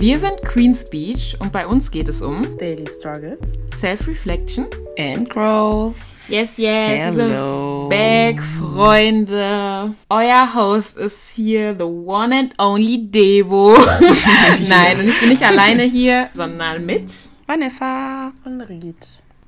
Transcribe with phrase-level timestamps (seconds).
[0.00, 4.66] Wir sind Queen Speech und bei uns geht es um Daily Struggles, Self-Reflection
[4.98, 5.94] and Growth.
[6.26, 7.86] Yes, yes, Hello.
[7.90, 9.94] back, Freunde.
[10.08, 13.76] Euer Host ist hier, the one and only Devo.
[14.70, 17.12] Nein, und ich bin nicht alleine hier, sondern mit
[17.46, 18.32] Vanessa.
[18.46, 18.96] und Ried.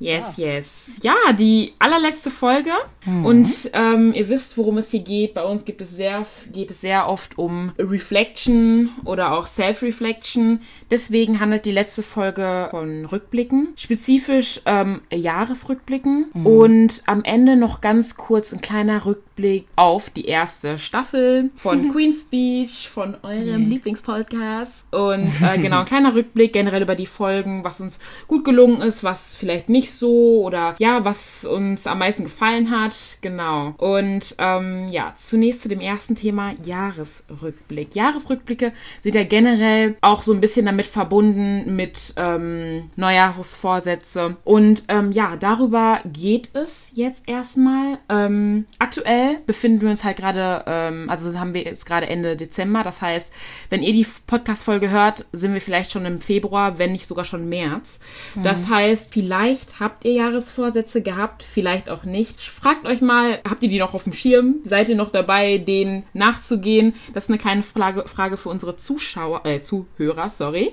[0.02, 0.98] Yes, yes.
[1.02, 2.72] Ja, die allerletzte Folge.
[3.04, 5.34] Und ähm, ihr wisst, worum es hier geht.
[5.34, 10.60] Bei uns gibt es sehr, geht es sehr oft um Reflection oder auch Self-Reflection.
[10.90, 13.74] Deswegen handelt die letzte Folge von Rückblicken.
[13.76, 16.30] Spezifisch ähm, Jahresrückblicken.
[16.44, 22.12] Und am Ende noch ganz kurz ein kleiner Rückblick auf die erste Staffel von Queen
[22.12, 24.92] Speech, von eurem Lieblingspodcast.
[24.92, 27.98] Und äh, genau, ein kleiner Rückblick generell über die Folgen, was uns
[28.28, 32.94] gut gelungen ist, was vielleicht nicht so oder ja, was uns am meisten gefallen hat.
[33.20, 33.74] Genau.
[33.78, 37.94] Und ähm, ja, zunächst zu dem ersten Thema Jahresrückblick.
[37.94, 44.36] Jahresrückblicke sind ja generell auch so ein bisschen damit verbunden mit ähm, Neujahrsvorsätze.
[44.44, 47.98] Und ähm, ja, darüber geht es jetzt erstmal.
[48.08, 52.82] Ähm, aktuell befinden wir uns halt gerade, ähm, also haben wir jetzt gerade Ende Dezember.
[52.82, 53.32] Das heißt,
[53.70, 57.48] wenn ihr die Podcast-Folge hört, sind wir vielleicht schon im Februar, wenn nicht sogar schon
[57.48, 58.00] März.
[58.42, 62.40] Das heißt, vielleicht habt ihr Jahresvorsätze gehabt, vielleicht auch nicht.
[62.40, 64.56] Fragt euch mal, habt ihr die noch auf dem Schirm?
[64.62, 66.94] Seid ihr noch dabei, denen nachzugehen?
[67.12, 70.72] Das ist eine kleine Frage, Frage für unsere Zuschauer, äh, Zuhörer, sorry.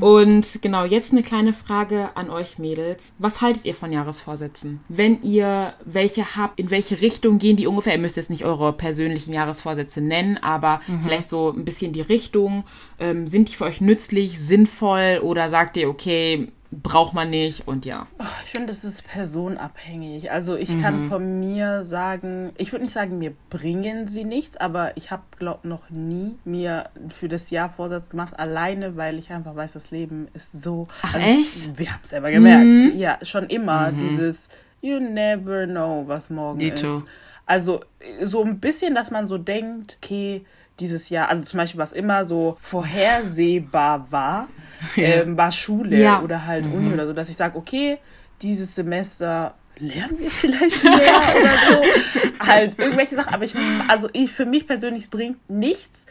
[0.00, 3.16] Und genau, jetzt eine kleine Frage an euch Mädels.
[3.18, 4.80] Was haltet ihr von Jahresvorsätzen?
[4.88, 7.94] Wenn ihr welche habt, in welche Richtung gehen die ungefähr?
[7.94, 12.64] Ihr müsst jetzt nicht eure persönlichen Jahresvorsätze nennen, aber vielleicht so ein bisschen die Richtung.
[13.00, 17.84] Ähm, sind die für euch nützlich, sinnvoll oder sagt ihr, okay, braucht man nicht und
[17.84, 18.06] ja.
[18.44, 20.30] Ich finde, es ist personabhängig.
[20.30, 24.96] Also ich kann von mir sagen, ich würde nicht sagen, mir bringen sie nichts, aber
[24.96, 29.54] ich habe, glaube noch nie mir für das Jahr Vorsatz gemacht, alleine, weil ich einfach
[29.54, 30.88] weiß, das Leben ist so.
[31.02, 31.78] Ach, also, echt?
[31.78, 32.94] Wir haben es selber gemerkt.
[32.94, 34.48] Ja, schon immer dieses
[34.80, 36.98] You never know, was morgen Dito.
[36.98, 37.04] ist.
[37.44, 37.80] Also
[38.22, 40.46] so ein bisschen, dass man so denkt, okay,
[40.82, 44.48] dieses Jahr, also zum Beispiel, was immer so vorhersehbar war,
[44.96, 46.20] ähm, war Schule Ja.
[46.22, 47.98] oder halt Uni oder so, dass ich sage, okay,
[48.42, 50.90] dieses Semester lernen wir vielleicht mehr
[51.40, 52.46] oder so.
[52.46, 53.54] halt irgendwelche Sachen, aber ich,
[53.88, 56.06] also ich, für mich persönlich, es bringt nichts,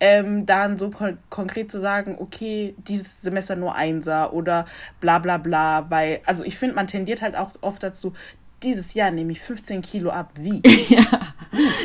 [0.00, 4.66] ähm, dann so kon konkret zu sagen, okay, dieses Semester nur Einser oder
[5.00, 8.12] bla bla bla, weil, also ich finde, man tendiert halt auch oft dazu,
[8.62, 10.62] dieses Jahr nehme ich 15 Kilo ab, wie?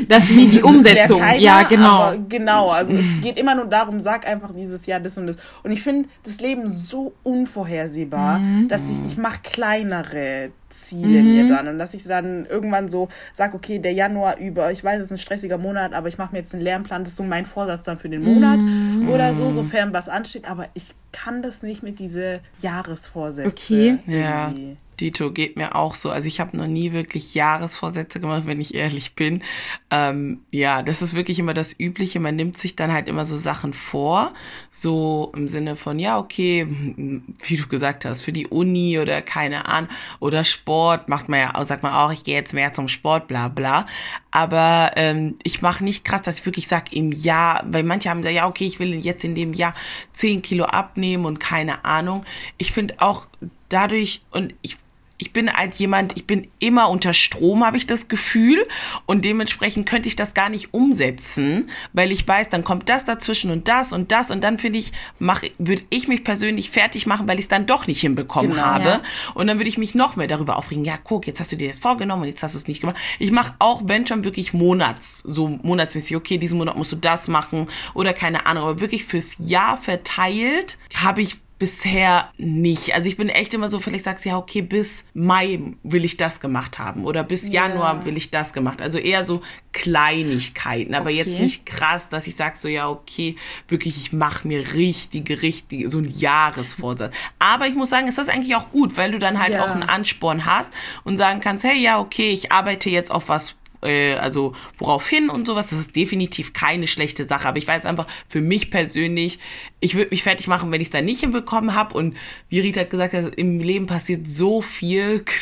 [0.06, 1.20] Das wie die Das Umsetzung.
[1.20, 2.12] keiner, ja, genau.
[2.28, 5.36] Genau, also es geht immer nur darum, sag einfach dieses Jahr das und das.
[5.62, 8.68] Und ich finde das Leben so unvorhersehbar, Mhm.
[8.68, 13.54] dass ich, ich mache kleinere Ziele mir dann und dass ich dann irgendwann so sag,
[13.54, 16.38] okay, der Januar über, ich weiß, es ist ein stressiger Monat, aber ich mache mir
[16.38, 19.08] jetzt einen Lernplan, das ist so mein Vorsatz dann für den Monat Mhm.
[19.08, 23.48] oder so, sofern was ansteht, aber ich kann das nicht mit diese Jahresvorsätze.
[23.48, 23.98] Okay.
[24.06, 24.48] Ja.
[24.48, 24.76] irgendwie.
[25.00, 26.10] Dito geht mir auch so.
[26.10, 29.42] Also ich habe noch nie wirklich Jahresvorsätze gemacht, wenn ich ehrlich bin.
[29.90, 32.20] Ähm, ja, das ist wirklich immer das Übliche.
[32.20, 34.32] Man nimmt sich dann halt immer so Sachen vor,
[34.70, 36.66] so im Sinne von, ja, okay,
[37.42, 39.90] wie du gesagt hast, für die Uni oder keine Ahnung,
[40.20, 40.61] oder Sport
[41.08, 43.86] macht man ja sagt man auch, ich gehe jetzt mehr zum Sport, bla bla.
[44.30, 48.22] Aber ähm, ich mache nicht krass, dass ich wirklich sage, im Jahr, weil manche haben
[48.22, 49.74] gesagt, ja, okay, ich will jetzt in dem Jahr
[50.12, 52.24] 10 Kilo abnehmen und keine Ahnung.
[52.58, 53.26] Ich finde auch
[53.68, 54.76] dadurch, und ich
[55.22, 58.66] ich bin halt jemand, ich bin immer unter Strom, habe ich das Gefühl.
[59.06, 63.52] Und dementsprechend könnte ich das gar nicht umsetzen, weil ich weiß, dann kommt das dazwischen
[63.52, 64.32] und das und das.
[64.32, 64.90] Und dann finde ich,
[65.20, 68.62] mach, würde ich mich persönlich fertig machen, weil ich es dann doch nicht hinbekommen Genau.
[68.62, 68.88] habe.
[68.88, 69.02] Ja.
[69.34, 70.84] Und dann würde ich mich noch mehr darüber aufregen.
[70.84, 72.96] Ja, guck, jetzt hast du dir das vorgenommen und jetzt hast du es nicht gemacht.
[73.20, 77.28] Ich mache auch, wenn schon wirklich Monats, so monatsmäßig, okay, diesen Monat musst du das
[77.28, 78.64] machen oder keine Ahnung.
[78.64, 82.92] Aber wirklich fürs Jahr verteilt habe ich bisher nicht.
[82.92, 86.16] Also ich bin echt immer so, vielleicht sagst du ja, okay, bis Mai will ich
[86.16, 87.68] das gemacht haben oder bis Ja.
[87.68, 88.82] Januar will ich das gemacht.
[88.82, 89.42] Also eher so
[89.72, 91.18] Kleinigkeiten, aber Okay.
[91.18, 93.36] jetzt nicht krass, dass ich sag so, ja, okay,
[93.68, 97.14] wirklich, ich mache mir richtige, richtige, so ein Jahresvorsatz.
[97.38, 99.64] Aber ich muss sagen, ist eigentlich auch gut, weil du dann halt Ja.
[99.64, 100.74] auch einen Ansporn hast
[101.04, 105.28] und sagen kannst, hey, ja, okay, ich arbeite jetzt auf was äh, also worauf hin
[105.30, 105.68] und sowas.
[105.68, 107.46] Das ist definitiv keine schlechte Sache.
[107.48, 109.38] Aber ich weiß einfach, für mich persönlich,
[109.80, 111.94] ich würde mich fertig machen, wenn ich es dann nicht hinbekommen habe.
[111.96, 112.16] Und
[112.48, 115.24] wie Rita hat gesagt, hat, im Leben passiert so viel.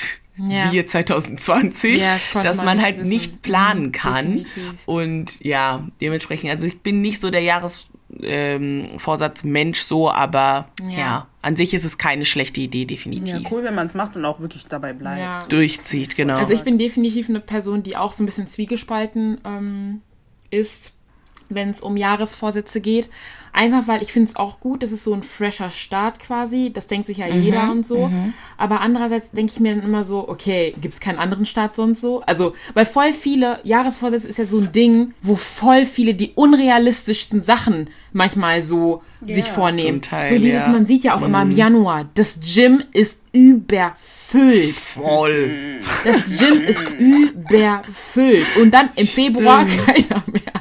[0.49, 0.71] Ja.
[0.71, 3.11] Siehe 2020, Ja, das dass man man halt wissen.
[3.11, 4.27] nicht planen Mhm, kann.
[4.39, 4.75] definitiv.
[4.87, 7.91] Und ja, dementsprechend, also ich bin nicht so der Jahresvorsatz
[8.23, 10.99] ähm, Vorsatz Mensch so, aber Ja.
[10.99, 11.27] ja.
[11.43, 13.35] an sich ist es keine schlechte Idee, definitiv.
[13.35, 15.21] Ja, cool, wenn man es macht und auch wirklich dabei bleibt.
[15.21, 15.41] Ja.
[15.49, 16.37] Durchzieht, genau.
[16.37, 20.03] Also ich bin definitiv eine Person, die auch so ein bisschen zwiegespalten ähm,
[20.51, 20.93] ist.
[21.49, 23.09] wenn es um Jahresvorsätze geht.
[23.53, 26.71] Einfach weil ich finde es auch gut, das ist so ein fresher Start quasi.
[26.73, 28.11] Das denkt sich ja jeder und so.
[28.57, 32.01] Aber andererseits denke ich mir dann immer so, okay, gibt es keinen anderen Start sonst
[32.01, 32.21] so?
[32.23, 37.43] Also, weil voll viele Jahresvorsätze ist ja so ein Ding, wo voll viele die unrealistischsten
[37.43, 40.03] Sachen manchmal so sich vornehmen.
[40.03, 40.69] Teil, so dieses, ja.
[40.69, 44.77] man sieht ja auch immer im Januar, das Gym ist überfüllt.
[44.77, 45.81] Voll.
[46.05, 48.47] Das Gym ist überfüllt.
[48.61, 50.53] Und dann im Februar keiner mehr.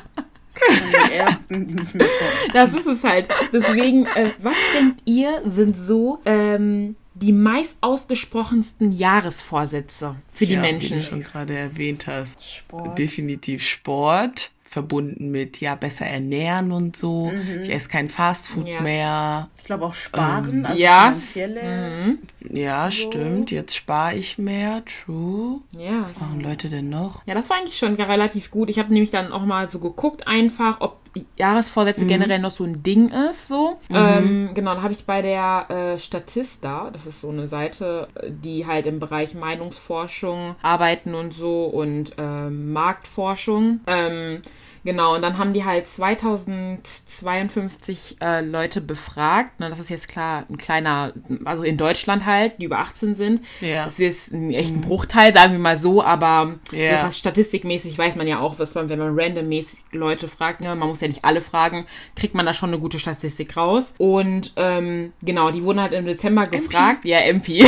[1.09, 2.53] Die ersten, die nicht mehr kommen.
[2.53, 3.27] Das ist es halt.
[3.53, 10.61] Deswegen, äh, was denkt ihr, sind so ähm, die meist ausgesprochensten Jahresvorsätze für die ja,
[10.61, 10.97] Menschen?
[10.97, 12.43] Wie du schon gerade erwähnt hast.
[12.43, 12.97] Sport.
[12.97, 14.51] Definitiv Sport.
[14.69, 17.33] Verbunden mit, ja, besser ernähren und so.
[17.59, 18.81] Ich esse kein Fastfood Yes.
[18.83, 19.49] mehr.
[19.57, 21.11] Ich glaube auch sparen, also ja.
[21.11, 22.17] finanzielle.
[22.51, 23.09] Ja, So.
[23.09, 23.49] stimmt.
[23.49, 24.83] Jetzt spare ich mehr.
[24.85, 25.61] True.
[25.75, 26.03] Ja.
[26.03, 27.25] Was machen Leute denn noch?
[27.25, 28.69] Ja, das war eigentlich schon relativ gut.
[28.69, 32.63] Ich habe nämlich dann auch mal so geguckt, einfach, ob die Jahresvorsätze generell noch so
[32.63, 33.47] ein Ding ist.
[33.47, 33.79] So.
[33.89, 38.29] Ähm, genau, dann habe ich bei der äh, Statista, das ist so eine Seite, äh,
[38.31, 43.81] die halt im Bereich Meinungsforschung arbeiten und so und ähm, Marktforschung.
[43.87, 44.41] Ähm,
[44.89, 49.51] Genau, und dann haben die halt 2052 äh, Leute befragt.
[49.59, 51.13] Na, das ist jetzt klar ein kleiner,
[51.45, 53.41] also in Deutschland halt, die über 18 sind.
[53.61, 53.85] Ja.
[53.85, 57.05] Das ist ein echt ein Bruchteil, sagen wir mal so, aber Ja.
[57.05, 60.89] so statistikmäßig weiß man ja auch, was man, wenn man randommäßig Leute fragt, ne, man
[60.89, 63.93] muss ja nicht alle fragen, kriegt man da schon eine gute Statistik raus.
[63.99, 67.05] Und ähm, genau, die wurden halt im Dezember gefragt.
[67.05, 67.63] Ja, MP.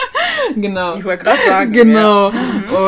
[0.54, 0.94] genau.
[0.96, 1.72] Ich wollte gerade sagen.
[1.72, 2.30] Genau.
[2.30, 2.38] Ja.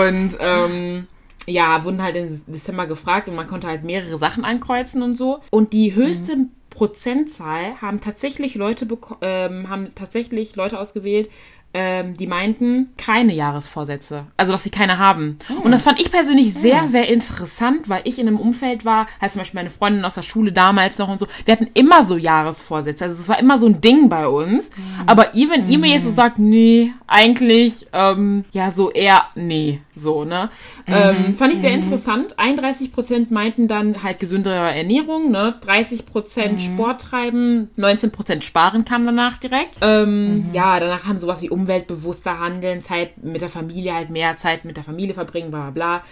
[0.07, 1.09] Und ähm,
[1.47, 5.41] ja, wurden halt im Dezember gefragt und man konnte halt mehrere Sachen ankreuzen und so.
[5.51, 8.87] Und die höchste Prozentzahl haben tatsächlich Leute
[9.21, 11.29] ähm, haben tatsächlich Leute ausgewählt,
[11.75, 14.27] ähm, die meinten keine Jahresvorsätze.
[14.37, 15.39] Also dass sie keine haben.
[15.65, 19.33] Und das fand ich persönlich sehr, sehr interessant, weil ich in einem Umfeld war, halt
[19.33, 22.17] zum Beispiel meine Freundin aus der Schule damals noch und so, wir hatten immer so
[22.17, 23.05] Jahresvorsätze.
[23.05, 24.71] Also es war immer so ein Ding bei uns.
[25.07, 30.25] Aber even ihr mir jetzt so sagt, nee, eigentlich, ähm, ja, so eher, nee, so,
[30.25, 30.49] ne?
[30.87, 32.39] Ähm, fand ich sehr interessant.
[32.39, 35.55] 31% meinten dann halt gesündere Ernährung, ne?
[35.67, 39.79] 30% Sport treiben, 19% sparen kam danach direkt.
[39.83, 44.65] Ähm, Ja, danach haben sowas wie umweltbewusster handeln, Zeit mit der Familie, halt mehr Zeit
[44.65, 46.03] mit der Familie verbringen, bla bla bla.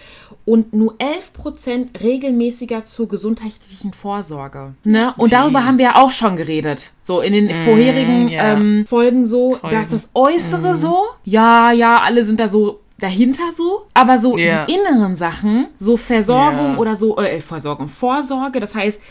[0.45, 4.73] Und nur 11% regelmäßiger zur gesundheitlichen Vorsorge.
[4.83, 5.13] Ne?
[5.17, 6.91] Und darüber haben wir ja auch schon geredet.
[7.03, 8.53] So in den vorherigen ja.
[8.53, 9.75] ähm, Folgen so, Folgen.
[9.75, 14.65] dass das Äußere so, ja, ja, alle sind da so dahinter so, aber so Ja.
[14.65, 16.77] die inneren Sachen, so Versorgung Ja.
[16.77, 19.01] oder so, äh, Versorgung, Vorsorge, das heißt,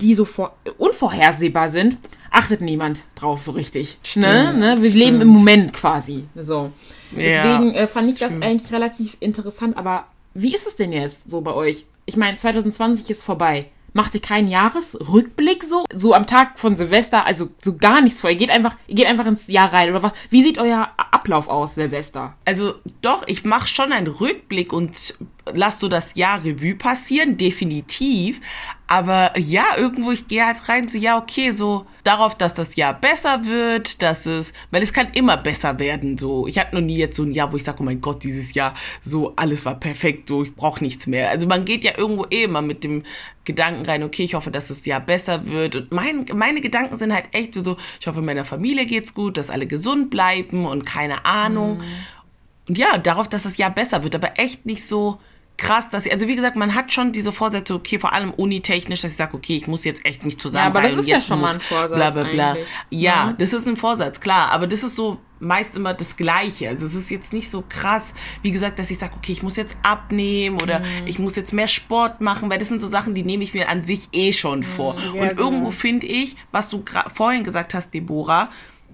[0.00, 1.96] die so vor, unvorhersehbar sind,
[2.30, 3.98] achtet niemand drauf so richtig.
[4.16, 4.52] Ne?
[4.54, 4.76] Ne?
[4.82, 6.24] Wir leben im Moment quasi.
[6.36, 6.70] So.
[7.10, 10.04] Deswegen äh, fand ich das eigentlich relativ interessant, aber
[10.34, 11.86] wie ist es denn jetzt so bei euch?
[12.04, 13.66] Ich meine, 2020 ist vorbei.
[13.92, 15.84] Macht ihr keinen Jahresrückblick so?
[15.92, 18.30] So am Tag von Silvester, also so gar nichts vor.
[18.30, 20.12] Ihr geht einfach, ihr geht einfach ins Jahr rein oder was?
[20.30, 22.34] Wie sieht euer Ablauf aus, Silvester?
[22.44, 25.14] Also doch, ich mache schon einen Rückblick und
[25.52, 28.40] lass so das Jahr Revue passieren, definitiv.
[28.90, 32.94] Aber ja, irgendwo, ich gehe halt rein, so ja, okay, so darauf, dass das Jahr
[32.94, 36.46] besser wird, dass es, weil es kann immer besser werden, so.
[36.46, 38.54] Ich hatte noch nie jetzt so ein Jahr, wo ich sage, oh mein Gott, dieses
[38.54, 38.72] Jahr,
[39.02, 41.28] so alles war perfekt, so ich brauche nichts mehr.
[41.28, 43.02] Also man geht ja irgendwo eh immer mit dem
[43.44, 45.76] Gedanken rein, okay, ich hoffe, dass das Jahr besser wird.
[45.76, 49.50] Und mein, meine Gedanken sind halt echt so, ich hoffe, meiner Familie geht's gut, dass
[49.50, 51.82] alle gesund bleiben und keine Ahnung.
[52.66, 55.20] Und ja, darauf, dass das Jahr besser wird, aber echt nicht so
[55.58, 59.02] krass, dass ich, also wie gesagt, man hat schon diese Vorsätze, okay, vor allem unitechnisch,
[59.02, 60.76] dass ich sage, okay, ich muss jetzt echt mich zusammenreißen.
[60.78, 62.50] aber das ist ja jetzt schon mal ein Vorsatz Bla, bla, bla.
[62.52, 62.66] eigentlich.
[62.90, 63.34] Ja, Ja.
[63.36, 66.68] das ist ein Vorsatz, klar, aber das ist so meist immer das Gleiche.
[66.68, 68.12] Also es ist jetzt nicht so krass,
[68.42, 71.06] wie gesagt, dass ich sage, okay, ich muss jetzt abnehmen oder Mhm.
[71.06, 73.68] ich muss jetzt mehr Sport machen, weil das sind so Sachen, die nehme ich mir
[73.68, 74.96] an sich eh schon vor.
[75.14, 75.42] Ja, Und genau.
[75.42, 76.82] irgendwo finde ich, was du
[77.14, 78.48] vorhin gesagt hast, Deborah,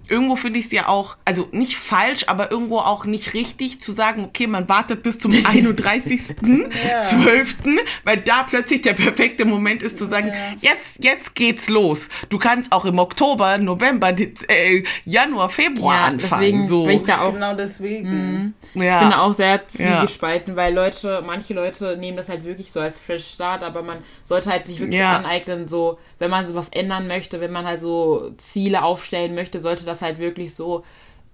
[0.09, 3.93] irgendwo finde ich es ja auch, also nicht falsch, aber irgendwo auch nicht richtig zu
[3.93, 5.33] sagen, okay, man wartet bis zum
[6.45, 12.09] 31.12., weil da plötzlich der perfekte Moment ist zu sagen, jetzt, jetzt geht's los.
[12.29, 16.41] Du kannst auch im Oktober, November, Dez- äh, Januar, Februar Ja, anfangen.
[16.43, 16.85] deswegen so.
[16.85, 18.55] bin ich da auch Genau deswegen.
[18.75, 19.01] ja.
[19.01, 23.27] bin auch sehr zwiegespalten, weil Leute, manche Leute nehmen das halt wirklich so als Fresh
[23.27, 25.17] Start, aber man sollte halt sich wirklich Ja.
[25.17, 29.85] aneignen, so, wenn man sowas ändern möchte, wenn man halt so Ziele aufstellen möchte, sollte
[29.85, 30.85] das halt wirklich so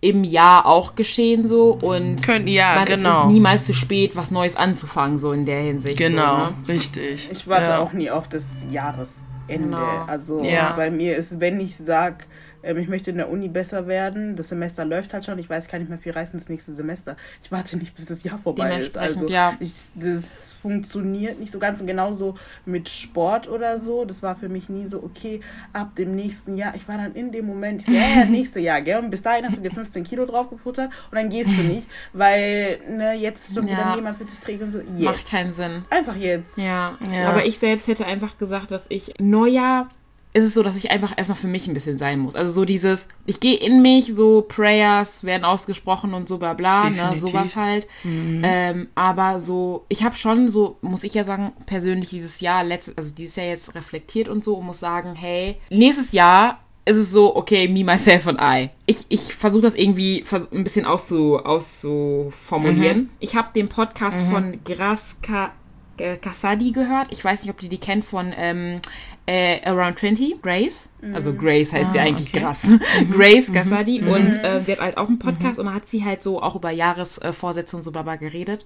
[0.02, 3.10] im Jahr auch geschehen so und Können- ja, man, genau.
[3.12, 5.98] es ist niemals zu spät, was Neues anzufangen, so in der Hinsicht.
[5.98, 6.54] Genau, So, ne?
[6.68, 7.28] richtig.
[7.30, 7.78] Ich warte ja.
[7.80, 9.26] auch nie auf das Jahresende.
[9.48, 10.04] Genau.
[10.06, 10.72] Also Ja.
[10.76, 12.26] bei mir ist, wenn ich sag,
[12.62, 14.36] ähm, ich möchte in der Uni besser werden.
[14.36, 15.38] Das Semester läuft halt schon.
[15.38, 17.16] Ich weiß, kann nicht mehr viel reißen das nächste Semester.
[17.42, 18.98] Ich warte nicht, bis das Jahr vorbei ist.
[18.98, 19.54] Also ja.
[19.60, 22.34] ich, das funktioniert nicht so ganz und genauso
[22.66, 24.04] mit Sport oder so.
[24.04, 25.40] Das war für mich nie so, okay,
[25.72, 26.74] ab dem nächsten Jahr.
[26.74, 28.98] Ich war dann in dem Moment, ich so, ja, ja, nächste Jahr, gell?
[28.98, 31.88] Und bis dahin hast du dir 15 Kilo drauf gefuttert und dann gehst du nicht,
[32.12, 33.78] weil ne, jetzt schon Ja.
[33.78, 34.78] wieder jemand für sich trägt und so.
[34.78, 35.00] Jetzt.
[35.00, 35.84] Macht keinen Sinn.
[35.90, 36.58] Einfach jetzt.
[36.58, 36.98] Ja.
[37.12, 37.28] Ja.
[37.28, 39.88] aber ich selbst hätte einfach gesagt, dass ich Neujahr
[40.32, 42.36] ist es so, dass ich einfach erstmal für mich ein bisschen sein muss.
[42.36, 46.88] Also so dieses, ich gehe in mich, so Prayers werden ausgesprochen und so bla bla,
[46.88, 47.88] ne, sowas halt.
[48.04, 52.96] Ähm, aber so, ich habe schon so, muss ich ja sagen, persönlich dieses Jahr, letztes,
[52.96, 57.12] also dieses Jahr jetzt reflektiert und so und muss sagen, hey, nächstes Jahr ist es
[57.12, 58.70] so, okay, me, myself and I.
[58.86, 63.10] Ich, ich versuche das irgendwie ein bisschen auszu, auszuformulieren.
[63.20, 65.52] Ich habe den Podcast von Gras Ka
[66.00, 67.08] äh, Kasadi gehört.
[67.10, 68.80] Ich weiß nicht, ob die die kennt von ähm,
[69.26, 70.88] äh, Around 20, Grace.
[71.14, 72.40] Also Grace heißt ja eigentlich okay.
[72.40, 72.66] Gras.
[73.12, 74.00] Grace Kasadi.
[74.02, 76.56] Und äh, sie hat halt auch einen Podcast und da hat sie halt so auch
[76.56, 78.64] über Jahresvorsätze und so bla bla geredet.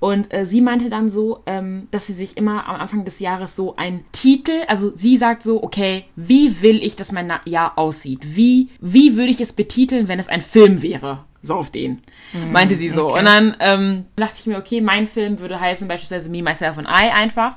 [0.00, 3.56] Und äh, sie meinte dann so, ähm, dass sie sich immer am Anfang des Jahres
[3.56, 7.78] so einen Titel, also sie sagt so, okay, wie will ich, dass mein Na- Jahr
[7.78, 8.20] aussieht?
[8.36, 11.24] Wie, wie würde ich es betiteln, wenn es ein Film wäre?
[11.42, 12.00] So auf den,
[12.52, 13.14] meinte sie so.
[13.14, 16.86] Und dann ähm, dachte ich mir, okay, mein Film würde heißen beispielsweise Me, Myself and
[16.86, 17.56] I einfach,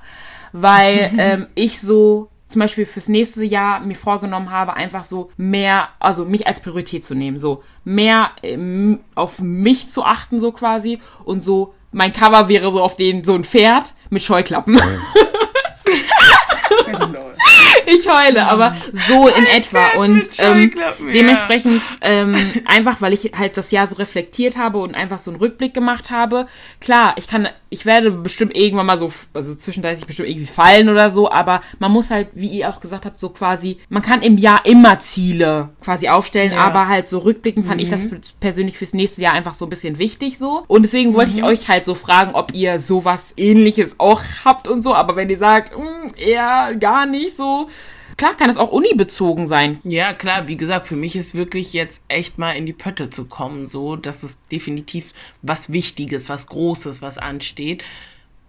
[0.53, 5.89] weil ähm, ich so zum Beispiel fürs nächste Jahr mir vorgenommen habe, einfach so mehr,
[5.99, 10.99] also mich als Priorität zu nehmen, so mehr ähm, auf mich zu achten, so quasi.
[11.23, 14.79] Und so, mein Cover wäre so auf den, so ein Pferd mit Scheuklappen.
[17.95, 18.75] Ich heule, aber
[19.07, 19.87] so in etwa.
[19.97, 20.71] Und ähm,
[21.13, 25.39] dementsprechend, ähm, einfach weil ich halt das Jahr so reflektiert habe und einfach so einen
[25.39, 26.47] Rückblick gemacht habe.
[26.79, 31.09] Klar, ich kann, ich werde bestimmt irgendwann mal so, also zwischenzeitlich bestimmt irgendwie fallen oder
[31.09, 34.37] so, aber man muss halt, wie ihr auch gesagt habt, so quasi, man kann im
[34.37, 36.59] Jahr immer Ziele quasi aufstellen, Ja.
[36.65, 38.07] aber halt so rückblicken fand ich das
[38.39, 40.63] persönlich fürs nächste Jahr einfach so ein bisschen wichtig so.
[40.67, 44.83] Und deswegen wollte ich euch halt so fragen, ob ihr sowas ähnliches auch habt und
[44.83, 47.67] so, aber wenn ihr sagt, "Mm, eher gar nicht so,
[48.17, 49.79] klar kann es auch unibezogen sein.
[49.83, 53.25] Ja, klar, wie gesagt, für mich ist wirklich jetzt echt mal in die Pötte zu
[53.25, 57.83] kommen, so, das ist definitiv was Wichtiges, was Großes, was ansteht.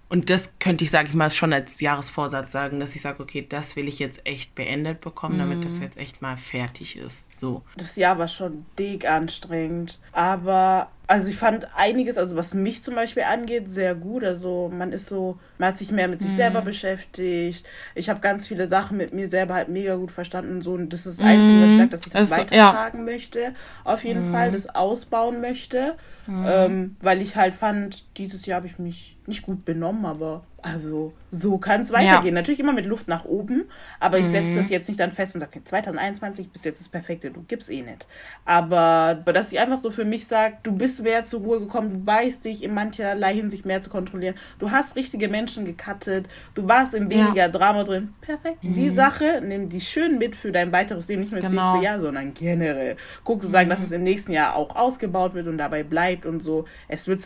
[0.08, 3.44] Und das könnte ich, sage ich mal, schon als Jahresvorsatz sagen, dass ich sage, okay,
[3.46, 7.24] das will ich jetzt echt beendet bekommen, damit das jetzt echt mal fertig ist.
[7.38, 7.62] So.
[7.76, 9.98] das Jahr war schon dick anstrengend.
[10.12, 14.24] Aber, also ich fand einiges, also was mich zum Beispiel angeht, sehr gut.
[14.24, 17.68] Also man ist so, man hat sich mehr mit sich selber beschäftigt.
[17.94, 20.72] Ich habe ganz viele Sachen mit mir selber halt mega gut verstanden und so.
[20.72, 23.54] Und das ist das Einzige, was ich sage, dass ich das, Das weitertragen möchte.
[23.84, 25.94] Auf jeden Fall, das ausbauen möchte.
[26.28, 31.12] Ähm, weil ich halt fand, dieses Jahr habe ich mich nicht gut benommen, aber also
[31.30, 32.34] so kann es weitergehen.
[32.34, 33.64] Natürlich immer mit Luft nach oben,
[34.00, 36.88] aber ich setze das jetzt nicht dann fest und sage, okay, 2021 bist jetzt das
[36.88, 38.06] Perfekte, du gibst eh nicht.
[38.44, 42.06] Aber dass ich einfach so für mich sage, du bist mehr zur Ruhe gekommen, du
[42.06, 46.94] weißt dich in mancherlei Hinsicht mehr zu kontrollieren, du hast richtige Menschen gecuttet, du warst
[46.94, 48.14] in weniger Drama drin.
[48.20, 48.58] Perfekt.
[48.62, 51.70] Die Sache, nimm die schön mit für dein weiteres Leben, nicht nur das Genau.
[51.72, 52.96] nächste Jahr, sondern generell.
[53.24, 56.40] Guck zu sagen, dass es im nächsten Jahr auch ausgebaut wird und dabei bleibt und
[56.40, 56.64] so.
[56.88, 57.20] Es wird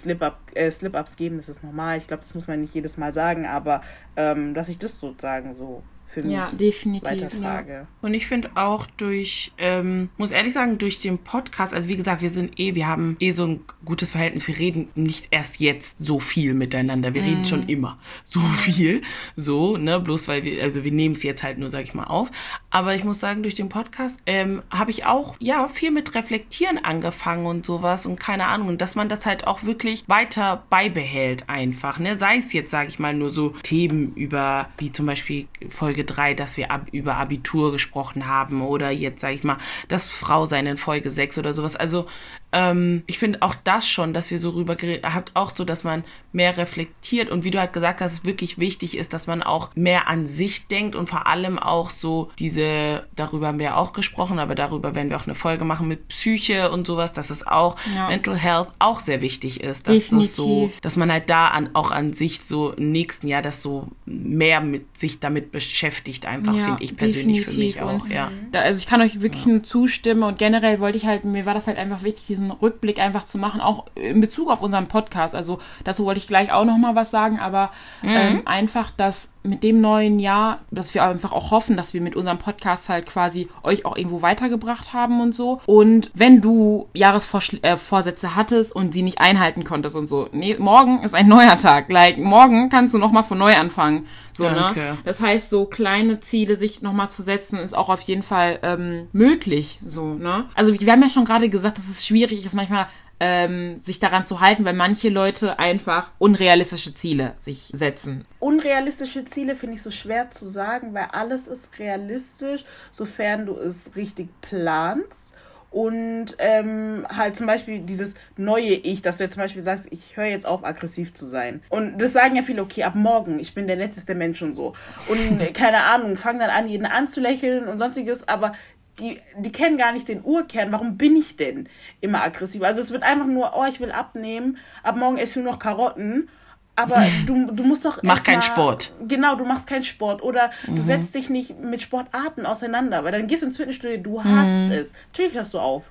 [0.54, 1.98] äh, Slip-ups geben, das ist normal.
[1.98, 3.82] Ich glaube, das muss man nicht jedes Mal sagen, aber
[4.16, 7.08] ähm, dass ich das sozusagen so für mich Ja, definitiv.
[7.08, 7.86] weitertrage.
[8.02, 12.20] Und ich finde auch durch, ähm, muss ehrlich sagen, durch den Podcast, also wie gesagt,
[12.20, 14.48] wir sind eh, wir haben eh so ein gutes Verhältnis.
[14.48, 17.14] Wir reden nicht erst jetzt so viel miteinander.
[17.14, 19.02] Wir reden schon immer so viel.
[19.36, 22.04] So, ne, bloß weil wir, also wir nehmen es jetzt halt nur, sag ich mal,
[22.04, 22.30] auf.
[22.70, 26.78] Aber ich muss sagen, durch den Podcast ähm, habe ich auch, ja, viel mit Reflektieren
[26.78, 28.68] angefangen und sowas und keine Ahnung.
[28.68, 32.16] Und dass man das halt auch wirklich weiter beibehält einfach, ne.
[32.16, 36.34] Sei es jetzt, sag ich mal, nur so Themen über, wie zum Beispiel Folge 3,
[36.34, 40.76] dass wir ab, über Abitur gesprochen haben oder jetzt, sag ich mal, das Frausein in
[40.76, 41.76] Folge 6 oder sowas.
[41.76, 42.06] Also,
[42.52, 45.84] ähm, ich finde auch das schon, dass wir so rüber geredet habt, auch so, dass
[45.84, 49.70] man mehr reflektiert und wie du halt gesagt hast, wirklich wichtig ist, dass man auch
[49.74, 53.92] mehr an sich denkt und vor allem auch so diese, darüber haben wir ja auch
[53.92, 57.46] gesprochen, aber darüber werden wir auch eine Folge machen mit Psyche und sowas, dass es
[57.46, 58.08] auch Ja.
[58.08, 60.80] Mental Health auch sehr wichtig ist, dass das so, Definitiv.
[60.80, 64.60] dass man halt da an, auch an sich so im nächsten Jahr das so mehr
[64.60, 67.82] mit sich damit beschäftigt, einfach, Ja, finde ich persönlich für mich definitiv.
[67.82, 68.30] auch, Und ja.
[68.52, 71.54] Da, also ich kann euch wirklich nur zustimmen und generell wollte ich halt, mir war
[71.54, 75.34] das halt einfach wichtig, diesen Rückblick einfach zu machen, auch in Bezug auf unseren Podcast.
[75.34, 77.70] Also dazu wollte ich gleich auch nochmal was sagen, aber
[78.02, 78.08] Mhm.
[78.10, 82.16] ähm, einfach, dass mit dem neuen Jahr, dass wir einfach auch hoffen, dass wir mit
[82.16, 85.60] unserem Podcast halt quasi euch auch irgendwo weitergebracht haben und so.
[85.66, 91.02] Und wenn du Jahresvorsätze äh, hattest und sie nicht einhalten konntest und so, nee, morgen
[91.02, 91.90] ist ein neuer Tag.
[91.90, 94.06] Like, morgen kannst du nochmal von neu anfangen.
[94.32, 94.96] So, ne?
[95.04, 99.08] Das heißt, so kleine Ziele sich nochmal zu setzen, ist auch auf jeden Fall ähm,
[99.12, 99.78] möglich.
[99.84, 100.46] So, ne?
[100.54, 102.86] Also wir haben ja schon gerade gesagt, dass es schwierig ist, manchmal
[103.20, 108.24] ähm, sich daran zu halten, weil manche Leute einfach unrealistische Ziele sich setzen.
[108.40, 113.94] Unrealistische Ziele finde ich so schwer zu sagen, weil alles ist realistisch, sofern du es
[113.94, 115.34] richtig planst.
[115.70, 120.16] Und ähm, halt zum Beispiel dieses neue Ich, dass du jetzt zum Beispiel sagst, ich
[120.16, 121.62] höre jetzt auf, aggressiv zu sein.
[121.68, 124.72] Und das sagen ja viele, okay, ab morgen, ich bin der netteste Mensch und so.
[125.06, 128.52] Und keine Ahnung, fang dann an, jeden anzulächeln und sonstiges, aber
[129.00, 130.72] die, die kennen gar nicht den Urkern.
[130.72, 131.68] Warum bin ich denn
[132.00, 132.62] immer aggressiv?
[132.62, 135.58] Also es wird einfach nur, oh, ich will abnehmen, ab morgen esse ich nur noch
[135.58, 136.28] Karotten.
[136.76, 138.02] Aber du, du musst doch.
[138.02, 138.92] Mach keinen Sport.
[139.06, 140.22] Genau, du machst keinen Sport.
[140.22, 140.76] Oder mhm.
[140.76, 144.66] du setzt dich nicht mit Sportarten auseinander, weil dann gehst du ins Fitnessstudio, du hast
[144.66, 144.72] mhm.
[144.72, 144.92] es.
[145.08, 145.90] Natürlich hörst du auf.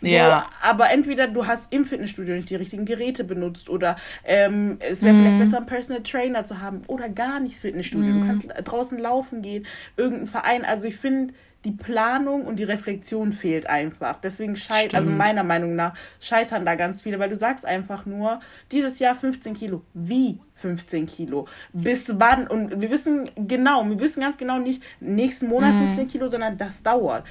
[0.00, 0.46] So, ja.
[0.62, 5.14] Aber entweder du hast im Fitnessstudio nicht die richtigen Geräte benutzt oder ähm, es wäre
[5.14, 5.18] mm.
[5.18, 8.14] vielleicht besser, einen Personal Trainer zu haben oder gar nicht Fitnessstudio.
[8.14, 8.20] Mm.
[8.20, 9.66] Du kannst draußen laufen gehen,
[9.98, 10.64] irgendein Verein.
[10.64, 14.18] Also ich finde, die Planung und die Reflexion fehlt einfach.
[14.18, 18.40] Deswegen scheitern, also meiner Meinung nach, scheitern da ganz viele, weil du sagst einfach nur,
[18.72, 19.82] dieses Jahr 15 Kilo.
[19.92, 21.46] Wie 15 Kilo?
[21.72, 22.46] Bis wann?
[22.46, 25.86] Und wir wissen genau, wir wissen ganz genau nicht nächsten Monat mhm.
[25.86, 27.24] 15 Kilo, sondern das dauert.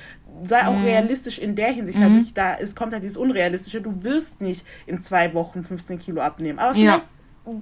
[0.44, 0.84] Sei auch mhm.
[0.84, 1.98] realistisch in der Hinsicht.
[1.98, 2.04] Mhm.
[2.04, 3.82] Halt da, es kommt halt dieses Unrealistische.
[3.82, 6.60] Du wirst nicht in zwei Wochen 15 Kilo abnehmen.
[6.60, 7.10] Aber vielleicht ja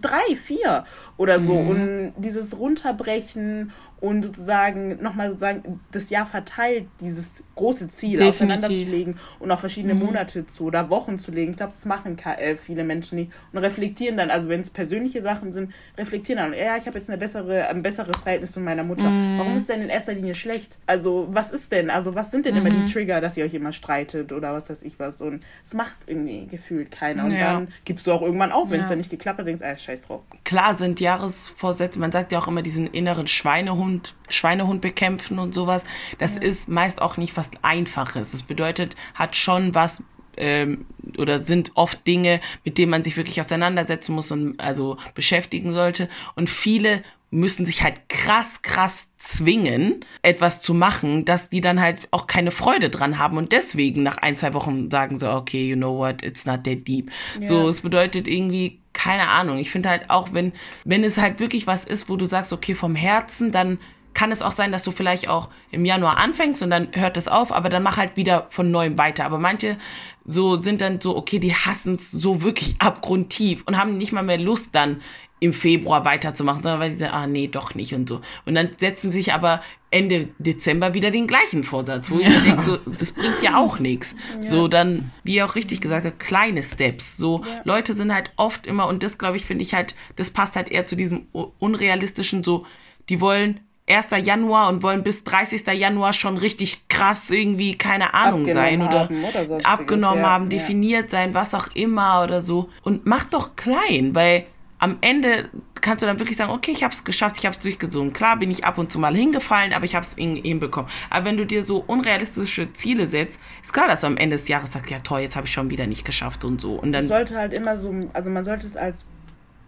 [0.01, 0.85] drei, vier
[1.17, 1.53] oder so.
[1.53, 1.69] Mhm.
[1.69, 8.35] Und dieses Runterbrechen und sozusagen nochmal sozusagen das Jahr verteilt, dieses große Ziel Definitiv.
[8.35, 10.05] auseinanderzulegen und auf verschiedene mhm.
[10.05, 11.51] Monate zu oder Wochen zu legen.
[11.51, 15.23] Ich glaube, das machen äh, viele Menschen nicht und reflektieren dann, also wenn es persönliche
[15.23, 18.83] Sachen sind, reflektieren dann, ja, ich habe jetzt eine bessere, ein besseres Verhältnis zu meiner
[18.83, 19.09] Mutter.
[19.09, 19.39] Mhm.
[19.39, 20.77] Warum ist denn in erster Linie schlecht?
[20.85, 21.89] Also, was ist denn?
[21.89, 22.61] Also, was sind denn mhm.
[22.61, 22.87] immer die mhm.
[22.87, 25.21] Trigger, dass ihr euch immer streitet oder was weiß ich was?
[25.21, 27.25] Und es macht irgendwie gefühlt keiner.
[27.25, 27.53] Und ja.
[27.53, 28.89] dann gibst du auch irgendwann auf, wenn es ja.
[28.89, 30.21] dann nicht geklappt hat, denkst, ah, scheiß drauf.
[30.43, 35.53] Klar sind Jahresvorsätze, man sagt ja auch immer diesen inneren Schweinehund Schweinehund, Schweinehund bekämpfen und
[35.53, 35.83] sowas.
[36.17, 36.41] Das ja.
[36.41, 38.31] ist meist auch nicht was Einfaches.
[38.31, 40.03] Das bedeutet, hat schon was
[40.37, 40.85] ähm,
[41.17, 46.09] oder sind oft Dinge, mit denen man sich wirklich auseinandersetzen muss und also beschäftigen sollte.
[46.35, 52.07] Und viele müssen sich halt krass, krass zwingen, etwas zu machen, dass die dann halt
[52.11, 55.75] auch keine Freude dran haben und deswegen nach ein, zwei Wochen sagen so, okay, you
[55.75, 57.11] know what, it's not that deep.
[57.35, 57.47] Ja.
[57.47, 59.59] So, es bedeutet irgendwie, keine Ahnung.
[59.59, 62.73] Ich finde halt auch, wenn, wenn es halt wirklich was ist, wo du sagst, okay,
[62.73, 63.77] vom Herzen, dann
[64.17, 67.27] kann es auch sein, dass du vielleicht auch im Januar anfängst und dann hört es
[67.27, 69.25] auf, aber dann mach halt wieder von neuem weiter.
[69.25, 69.77] Aber manche
[70.25, 74.23] so sind dann so, okay, die hassen es so wirklich abgrundtief und haben nicht mal
[74.23, 75.01] mehr Lust dann
[75.39, 78.21] im Februar weiterzumachen, sondern weil sie sagen, ah nee, doch nicht und so.
[78.47, 82.29] Und dann setzen sich aber Ende Dezember wieder den gleichen Vorsatz, wo ja.
[82.29, 84.15] ich denke, so, das bringt ja auch nichts.
[84.33, 84.41] Ja.
[84.41, 87.17] So dann, wie auch richtig gesagt habt, kleine Steps.
[87.17, 87.61] So ja.
[87.65, 90.69] Leute sind halt oft immer, und das glaube ich, finde ich halt, das passt halt
[90.69, 91.27] eher zu diesem
[91.59, 92.65] unrealistischen, so,
[93.09, 94.09] die wollen 1.
[94.23, 95.65] Januar und wollen bis 30.
[95.67, 101.53] Januar schon richtig krass irgendwie, keine Ahnung, sein oder, oder abgenommen haben, definiert sein, was
[101.53, 102.69] auch immer oder so.
[102.83, 104.45] Und macht doch klein, weil
[104.79, 105.49] am Ende
[105.81, 108.13] kannst du dann wirklich sagen, okay, ich habe es geschafft, ich habe es durchgezogen.
[108.13, 110.89] Klar bin ich ab und zu mal hingefallen, aber ich habe es hinbekommen.
[111.09, 114.47] Aber wenn du dir so unrealistische Ziele setzt, ist klar, dass du am Ende des
[114.47, 116.73] Jahres sagst, ja toll, jetzt habe ich schon wieder nicht geschafft und so.
[116.73, 119.05] Und dann sollte halt immer so, also man sollte es als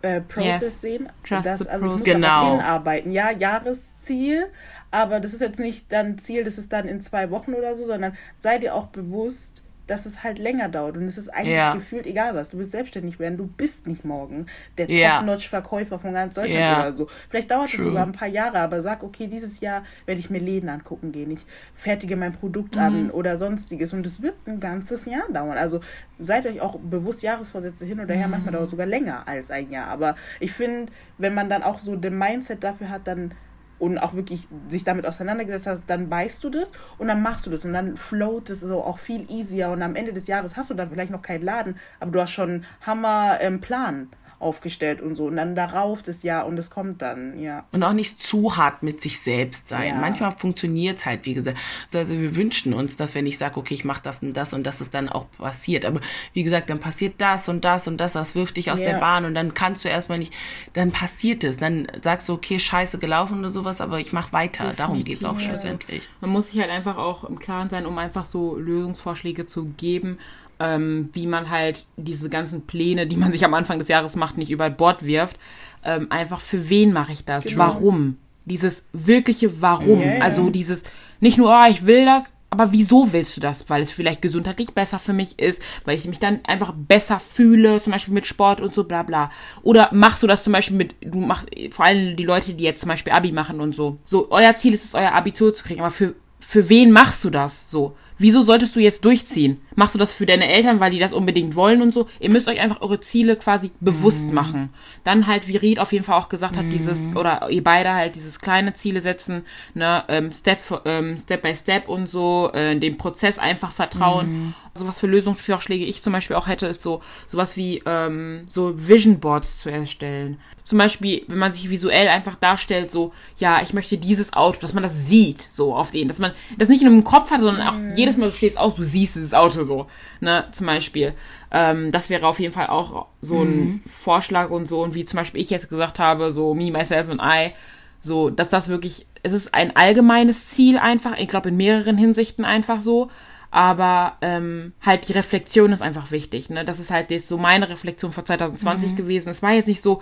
[0.02, 0.82] äh, Process yes.
[0.82, 1.12] sehen.
[1.28, 2.58] Trust das, also ich muss genau.
[2.58, 3.12] hinarbeiten.
[3.12, 4.48] Ja, Jahresziel,
[4.92, 7.86] aber das ist jetzt nicht dann Ziel, das ist dann in zwei Wochen oder so,
[7.86, 10.98] sondern sei dir auch bewusst, dass es halt länger dauert.
[10.98, 11.74] Und es ist eigentlich ja.
[11.74, 12.52] gefühlt egal was.
[12.52, 13.38] Du willst selbstständig werden.
[13.38, 14.46] Du bist nicht morgen
[14.78, 15.18] der ja.
[15.18, 16.80] Top-Notch-Verkäufer von ganz Deutschland ja.
[16.80, 17.08] oder so.
[17.30, 20.40] Vielleicht dauert es sogar ein paar Jahre, aber sag, okay, dieses Jahr werde ich mir
[20.40, 21.32] Läden angucken gehen.
[21.32, 22.82] Ich fertige mein Produkt mhm.
[22.82, 23.94] an oder sonstiges.
[23.94, 25.58] Und es wird ein ganzes Jahr dauern.
[25.58, 25.80] Also
[26.20, 28.28] seid euch auch bewusst Jahresvorsätze hin oder her.
[28.28, 28.32] Mhm.
[28.32, 29.88] Manchmal dauert es sogar länger als ein Jahr.
[29.88, 33.34] Aber ich finde, wenn man dann auch so den Mindset dafür hat, dann
[33.80, 37.50] und auch wirklich sich damit auseinandergesetzt hast, dann weißt du das und dann machst du
[37.50, 40.70] das und dann float es so auch viel easier und am Ende des Jahres hast
[40.70, 45.16] du dann vielleicht noch keinen Laden, aber du hast schon Hammer ähm, Plan aufgestellt und
[45.16, 45.26] so.
[45.26, 47.66] Und dann darauf das Jahr und es kommt dann, ja.
[47.72, 49.96] Und auch nicht zu hart mit sich selbst sein.
[49.96, 49.96] Ja.
[49.96, 51.58] Manchmal funktioniert es halt, wie gesagt.
[51.94, 54.64] Also wir wünschen uns, dass wenn ich sage, okay, ich mache das und das und
[54.64, 55.86] dass es dann auch passiert.
[55.86, 56.00] Aber
[56.34, 58.92] wie gesagt, dann passiert das und das und das, das wirft dich aus ja.
[58.92, 60.34] der Bahn und dann kannst du erstmal nicht,
[60.74, 61.58] dann passiert es.
[61.58, 64.70] Dann sagst du, okay, scheiße gelaufen oder sowas, aber ich mache weiter.
[64.70, 64.78] Definitiv.
[64.78, 66.04] Darum geht es auch schlussendlich.
[66.22, 70.18] Man muss sich halt einfach auch im Klaren sein, um einfach so Lösungsvorschläge zu geben
[70.60, 74.38] ähm, wie man halt diese ganzen Pläne, die man sich am Anfang des Jahres macht,
[74.38, 75.38] nicht über Bord wirft.
[75.84, 77.46] Ähm, einfach für wen mache ich das?
[77.46, 77.60] Genau.
[77.60, 78.18] Warum?
[78.50, 80.02] dieses wirkliche Warum.
[80.02, 80.22] Ja.
[80.22, 80.84] Also dieses,
[81.20, 83.70] nicht nur, ah, ich will das, aber wieso willst du das?
[83.70, 87.82] Weil es vielleicht gesundheitlich besser für mich ist, weil ich mich dann einfach besser fühle,
[87.82, 89.32] zum Beispiel mit Sport und so, bla bla.
[89.62, 92.82] Oder machst du das zum Beispiel mit, du machst, vor allem die Leute, die jetzt
[92.82, 94.00] zum Beispiel Abi machen und so.
[94.04, 97.30] So, euer Ziel ist es, euer Abitur zu kriegen, aber für, für wen machst du
[97.30, 97.70] das?
[97.70, 97.96] So.
[98.22, 99.62] Wieso solltest du jetzt durchziehen?
[99.76, 102.08] Machst du das für deine Eltern, weil die das unbedingt wollen und so?
[102.20, 104.70] Ihr müsst euch einfach eure Ziele quasi bewusst machen.
[105.06, 108.16] Dann halt, wie Ried auf jeden Fall auch gesagt hat, dieses, oder ihr beide halt
[108.16, 112.98] dieses kleine Ziele setzen, ne, ähm, Step, ähm, Step by Step und so, äh, dem
[112.98, 114.54] Prozess einfach vertrauen.
[114.74, 118.74] Also was für Lösungsvorschläge ich zum Beispiel auch hätte, ist so, sowas wie, ähm, so
[118.76, 120.40] Vision Boards zu erstellen.
[120.64, 124.74] Zum Beispiel, wenn man sich visuell einfach darstellt, so, ja, ich möchte dieses Auto, dass
[124.74, 127.68] man das sieht, so auf den, dass man das nicht nur im Kopf hat, sondern
[127.68, 129.88] auch jedes Mal du stehst aus, du siehst dieses Auto so,
[130.20, 131.14] ne, zum Beispiel.
[131.52, 135.18] Ähm, das wäre auf jeden Fall auch so ein Vorschlag und so, und wie zum
[135.18, 137.54] Beispiel ich jetzt gesagt habe, so me, myself and I,
[138.02, 142.46] so, dass das wirklich, es ist ein allgemeines Ziel einfach, ich glaube in mehreren Hinsichten
[142.46, 143.10] einfach so,
[143.52, 146.64] aber ähm, halt die Reflexion ist einfach wichtig, ne?
[146.66, 149.30] Das ist halt das, so meine Reflexion vor 2020 gewesen.
[149.30, 150.02] Es war jetzt nicht so,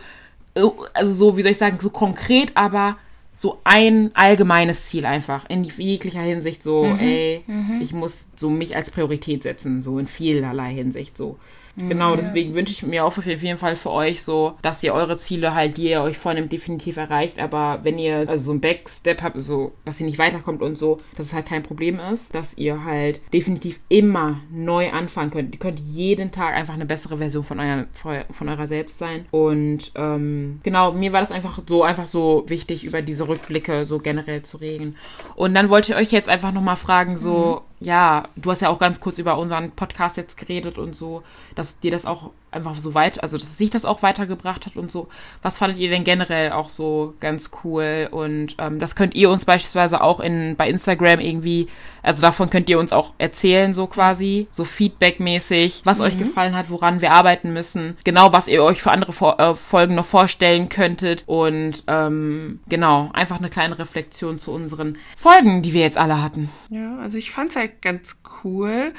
[0.53, 2.97] äh, also so, wie soll ich sagen, so konkret, aber
[3.39, 5.47] so ein allgemeines Ziel einfach.
[5.47, 7.43] In jeglicher Hinsicht so, ey,
[7.79, 11.37] ich muss so mich als Priorität setzen, so in vielerlei Hinsicht so.
[11.77, 15.15] Genau, deswegen wünsche ich mir auch auf jeden Fall für euch so, dass ihr eure
[15.17, 17.39] Ziele halt, die ihr euch vornehmt, definitiv erreicht.
[17.39, 20.97] Aber wenn ihr also so ein Backstep habt, so, dass ihr nicht weiterkommt und so,
[21.15, 25.53] dass es halt kein Problem ist, dass ihr halt definitiv immer neu anfangen könnt.
[25.53, 29.25] Ihr könnt jeden Tag einfach eine bessere Version von, euer, von eurer selbst sein.
[29.29, 33.99] Und ähm, genau, mir war das einfach so, einfach so wichtig, über diese Rückblicke so
[33.99, 34.95] generell zu reden.
[35.35, 38.79] Und dann wollte ich euch jetzt einfach nochmal fragen, so, ja, du hast ja auch
[38.79, 41.23] ganz kurz über unseren Podcast jetzt geredet und so,
[41.55, 44.89] dass dir das auch einfach so weit, also dass sich das auch weitergebracht hat und
[44.89, 45.07] so.
[45.41, 48.07] Was fandet ihr denn generell auch so ganz cool?
[48.11, 51.67] Und ähm, das könnt ihr uns beispielsweise auch in bei Instagram irgendwie,
[52.03, 56.69] also davon könnt ihr uns auch erzählen, so quasi, so feedbackmäßig, was euch gefallen hat,
[56.69, 60.69] woran wir arbeiten müssen, genau, was ihr euch für andere Vor äh, Folgen noch vorstellen
[60.69, 66.21] könntet und ähm, genau, einfach eine kleine Reflexion zu unseren Folgen, die wir jetzt alle
[66.21, 66.49] hatten.
[66.69, 68.93] Ja, also ich fand's halt ganz cool,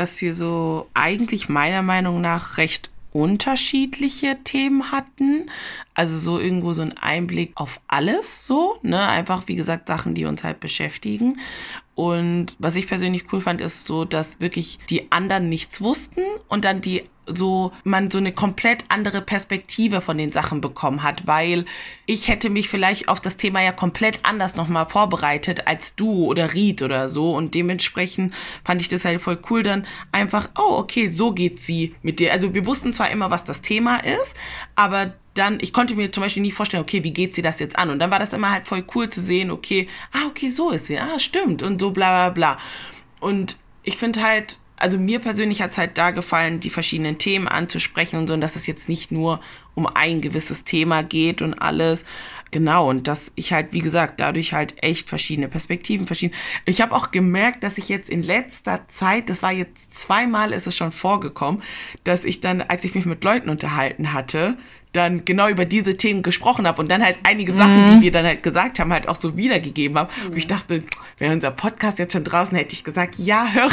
[0.00, 5.50] dass wir so eigentlich meiner Meinung nach recht unterschiedliche Themen hatten.
[5.92, 9.06] Also so irgendwo so ein Einblick auf alles so, ne?
[9.06, 11.38] Einfach, wie gesagt, Sachen, die uns halt beschäftigen.
[12.00, 16.64] Und was ich persönlich cool fand, ist so, dass wirklich die anderen nichts wussten und
[16.64, 21.66] dann die so man so eine komplett andere Perspektive von den Sachen bekommen hat, weil
[22.06, 26.54] ich hätte mich vielleicht auf das Thema ja komplett anders nochmal vorbereitet als du oder
[26.54, 28.32] Ried oder so und dementsprechend
[28.64, 32.32] fand ich das halt voll cool dann einfach, oh okay, so geht sie mit dir.
[32.32, 34.34] Also wir wussten zwar immer, was das Thema ist,
[34.74, 37.78] aber dann, ich konnte mir zum Beispiel nicht vorstellen, okay, wie geht sie das jetzt
[37.78, 37.90] an?
[37.90, 40.86] Und dann war das immer halt voll cool zu sehen, okay, ah, okay, so ist
[40.86, 42.58] sie, ah, stimmt und so bla bla bla.
[43.20, 47.48] Und ich finde halt, also mir persönlich hat es halt da gefallen, die verschiedenen Themen
[47.48, 49.40] anzusprechen und so, und dass es jetzt nicht nur
[49.74, 52.04] um ein gewisses Thema geht und alles.
[52.50, 56.38] Genau, und dass ich halt, wie gesagt, dadurch halt echt verschiedene Perspektiven, verschiedene.
[56.64, 60.66] Ich habe auch gemerkt, dass ich jetzt in letzter Zeit, das war jetzt zweimal ist
[60.66, 61.62] es schon vorgekommen,
[62.04, 64.56] dass ich dann, als ich mich mit Leuten unterhalten hatte,
[64.92, 68.26] dann genau über diese Themen gesprochen habe und dann halt einige Sachen, die wir dann
[68.26, 70.08] halt gesagt haben, halt auch so wiedergegeben haben.
[70.26, 70.82] Und ich dachte,
[71.18, 73.68] wäre unser Podcast jetzt schon draußen, hätte ich gesagt, ja, hör,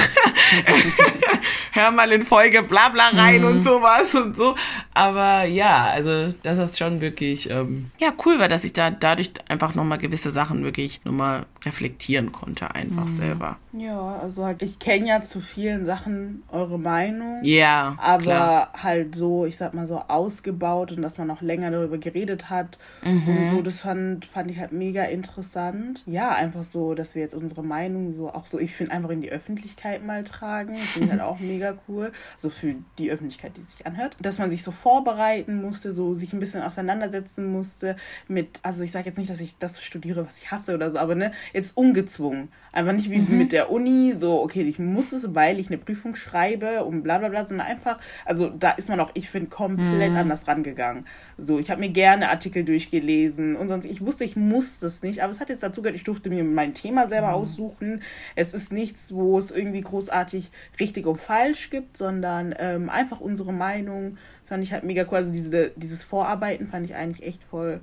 [1.72, 4.56] hör mal in Folge bla bla rein und sowas und so.
[4.94, 9.32] Aber ja, also das ist schon wirklich, ähm, ja, cool war, dass ich da dadurch
[9.48, 13.58] einfach nochmal gewisse Sachen wirklich nochmal reflektieren konnte, einfach selber.
[13.74, 17.40] Ja, also halt, ich kenne ja zu vielen Sachen eure Meinung.
[17.44, 18.70] Ja, aber klar.
[18.82, 22.80] halt so, ich sag mal so ausgebaut und dass man auch länger darüber geredet hat
[23.04, 23.28] Mhm.
[23.28, 26.04] und so, das fand, fand ich halt mega interessant.
[26.08, 29.22] Ja, einfach so, dass wir jetzt unsere Meinung so, auch so, ich finde, einfach in
[29.22, 30.78] die Öffentlichkeit mal tragen.
[30.80, 32.12] Das finde ich halt auch mega cool.
[32.38, 34.16] So für die Öffentlichkeit, die sich anhört.
[34.22, 37.96] Dass man sich so vorbereiten musste, so sich ein bisschen auseinandersetzen musste
[38.28, 40.98] mit, also ich sage jetzt nicht, dass ich das studiere, was ich hasse oder so,
[41.00, 42.50] aber ne, jetzt ungezwungen.
[42.72, 46.16] Einfach nicht wie mit der Uni, so, okay, ich muss es, weil ich eine Prüfung
[46.16, 50.12] schreibe und bla bla bla, sondern einfach, also da ist man auch, ich finde, komplett
[50.12, 51.06] anders rangegangen.
[51.38, 55.24] So, ich habe mir gerne Artikel durchgelesen und sonst, ich wusste, ich muss das nicht,
[55.24, 58.04] aber es hat jetzt dazu gehört, ich durfte mir mein Thema selber aussuchen.
[58.36, 63.54] Es ist nichts, wo es irgendwie großartig richtig und falsch gibt, sondern ähm, einfach unsere
[63.54, 64.18] Meinung.
[64.42, 65.18] Das fand ich halt mega cool.
[65.18, 67.82] Also diese, dieses Vorarbeiten fand ich eigentlich echt voll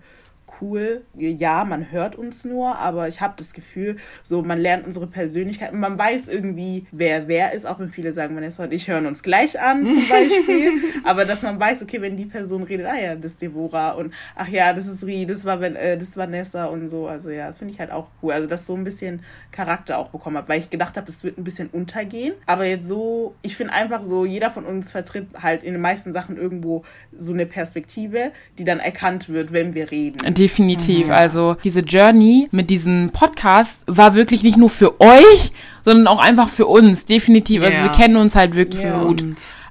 [0.61, 1.03] cool.
[1.17, 5.73] Ja, man hört uns nur, aber ich habe das Gefühl, so man lernt unsere Persönlichkeit
[5.73, 9.07] und man weiß irgendwie, wer wer ist, auch wenn viele sagen, Vanessa und ich hören
[9.07, 10.71] uns gleich an zum Beispiel,
[11.05, 14.13] aber dass man weiß, okay, wenn die Person redet, ah ja, das ist Deborah und
[14.35, 17.47] ach ja, das ist Ri, das war äh, das ist Vanessa und so, also ja,
[17.47, 20.49] das finde ich halt auch cool, also dass so ein bisschen Charakter auch bekommen hat,
[20.49, 24.03] weil ich gedacht habe, das wird ein bisschen untergehen, aber jetzt so, ich finde einfach
[24.03, 26.85] so, jeder von uns vertritt halt in den meisten Sachen irgendwo
[27.17, 30.25] so eine Perspektive, die dann erkannt wird, wenn wir reden.
[30.45, 31.07] Definitiv.
[31.07, 31.13] Mhm.
[31.13, 36.51] Also diese Journey mit diesem Podcast war wirklich nicht nur für euch, sondern auch einfach
[36.51, 37.07] für uns.
[37.07, 37.63] Definitiv.
[37.63, 39.03] Also wir kennen uns halt wirklich ja.
[39.03, 39.25] gut.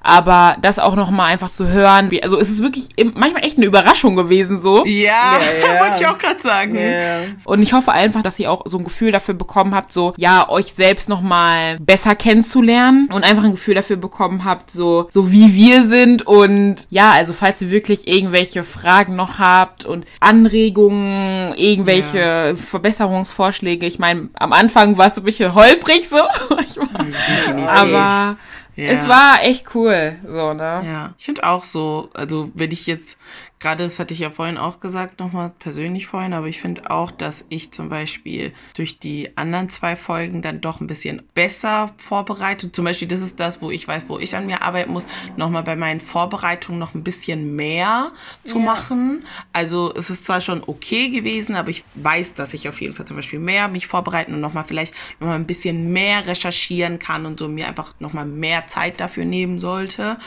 [0.04, 3.58] Aber das auch noch mal einfach zu hören, wie, also es ist wirklich manchmal echt
[3.58, 4.86] eine Überraschung gewesen so.
[4.86, 5.80] Ja, ja, ja.
[5.80, 6.76] wollte ich auch gerade sagen.
[6.76, 7.22] Ja.
[7.46, 10.50] Und ich hoffe einfach, dass ihr auch so ein Gefühl dafür bekommen habt, so ja,
[10.50, 15.32] euch selbst noch mal besser kennenzulernen und einfach ein Gefühl dafür bekommen habt, so so
[15.32, 21.54] wie wir sind und ja, also falls ihr wirklich irgendwelche Fragen noch habt und Anregungen,
[21.56, 22.56] irgendwelche ja.
[22.56, 26.18] Verbesserungsvorschläge, ich meine, am Anfang war es ein bisschen holprig so,
[27.68, 28.38] aber
[28.76, 28.86] ja.
[28.86, 30.84] Es war echt cool, so, ne?
[30.86, 33.18] Ja, ich finde auch so, also wenn ich jetzt
[33.64, 37.12] gerade, das hatte ich ja vorhin auch gesagt, nochmal persönlich vorhin, aber ich finde auch,
[37.12, 42.76] dass ich zum Beispiel durch die anderen zwei Folgen dann doch ein bisschen besser vorbereitet.
[42.76, 45.64] Zum Beispiel, das ist das, wo ich weiß, wo ich an mir arbeiten muss, nochmal
[45.64, 48.12] bei meinen Vorbereitungen noch ein bisschen mehr
[48.44, 48.66] zu ja.
[48.66, 49.24] machen.
[49.54, 53.06] Also es ist zwar schon okay gewesen, aber ich weiß, dass ich auf jeden Fall
[53.06, 57.40] zum Beispiel mehr mich vorbereiten und nochmal vielleicht nochmal ein bisschen mehr recherchieren kann und
[57.40, 60.18] so mir einfach nochmal mehr Zeit dafür nehmen sollte.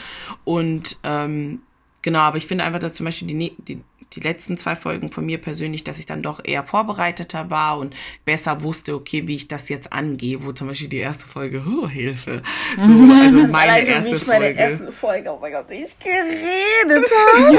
[0.43, 1.61] Und ähm,
[2.01, 3.81] Genau, aber ich finde einfach, dass zum Beispiel die, die,
[4.13, 7.95] die letzten zwei Folgen von mir persönlich, dass ich dann doch eher vorbereiteter war und
[8.23, 11.87] besser wusste, okay, wie ich das jetzt angehe, wo zum Beispiel die erste Folge, oh,
[11.87, 12.41] Hilfe.
[12.77, 14.41] So, also meine Allein, erste wie ich Folge.
[14.41, 17.05] meine erste Folge, oh mein Gott, ich geredet
[17.35, 17.57] habe.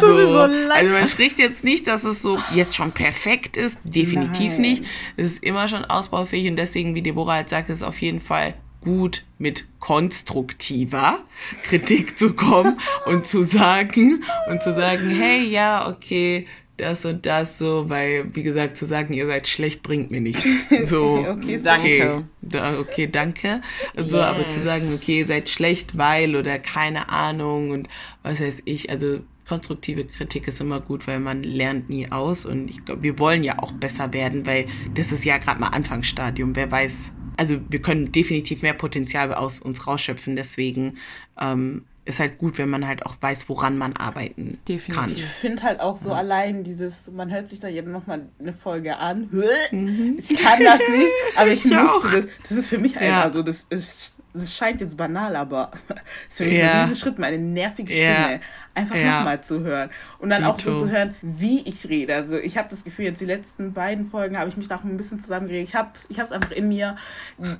[0.00, 4.52] so, so also man spricht jetzt nicht, dass es so jetzt schon perfekt ist, definitiv
[4.52, 4.60] Nein.
[4.60, 4.84] nicht.
[5.16, 8.20] Es ist immer schon ausbaufähig und deswegen, wie Deborah halt sagt, ist es auf jeden
[8.20, 11.20] Fall gut mit konstruktiver
[11.64, 17.58] Kritik zu kommen und zu sagen und zu sagen, hey, ja, okay, das und das
[17.58, 20.44] so, weil, wie gesagt, zu sagen, ihr seid schlecht, bringt mir nichts.
[20.84, 22.24] So, okay, danke.
[22.40, 23.60] Da, okay, danke.
[23.96, 24.26] So, yes.
[24.26, 27.88] aber zu sagen, okay, ihr seid schlecht, weil oder keine Ahnung und
[28.22, 29.20] was weiß ich, also
[29.52, 33.44] konstruktive Kritik ist immer gut, weil man lernt nie aus und ich glaube, wir wollen
[33.44, 36.56] ja auch besser werden, weil das ist ja gerade mal Anfangsstadium.
[36.56, 40.36] Wer weiß, also wir können definitiv mehr Potenzial aus uns rausschöpfen.
[40.36, 40.96] Deswegen
[41.38, 44.94] ähm, ist halt gut, wenn man halt auch weiß, woran man arbeiten Definitiv.
[44.94, 45.10] kann.
[45.12, 46.16] Ich finde halt auch so ja.
[46.16, 49.28] allein dieses, man hört sich da jetzt nochmal eine Folge an.
[49.70, 50.16] Mhm.
[50.18, 52.10] Ich kann das nicht, aber ich, ich musste auch.
[52.10, 52.26] das.
[52.42, 53.32] Das ist für mich einfach ja.
[53.32, 55.70] so, das ist es scheint jetzt banal, aber
[56.28, 56.84] es ist für mich ja.
[56.84, 58.40] ein Schritt, meine nervige Stimme ja.
[58.74, 59.18] einfach ja.
[59.18, 59.90] nochmal zu hören.
[60.18, 60.52] Und dann Dito.
[60.52, 62.14] auch so zu hören, wie ich rede.
[62.14, 64.84] Also ich habe das Gefühl, jetzt die letzten beiden Folgen habe ich mich da auch
[64.84, 65.68] ein bisschen zusammengeredet.
[65.68, 66.96] Ich habe ich es einfach in mir,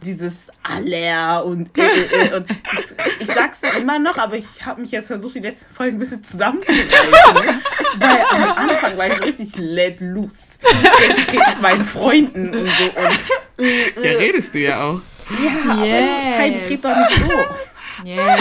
[0.03, 4.81] dieses Aller und, äh, äh, äh und das, ich sag's immer noch, aber ich habe
[4.81, 6.93] mich jetzt versucht, die letzten Folgen ein bisschen zusammenzureißen.
[7.99, 10.59] Weil am Anfang war ich so richtig let loose.
[11.33, 12.85] mit meinen Freunden und so.
[12.85, 15.01] Und, äh, ja, redest du ja auch.
[15.31, 15.67] Ja, yes.
[15.71, 17.72] aber es ist peinlich, red doch nicht so.
[18.05, 18.37] Yeah.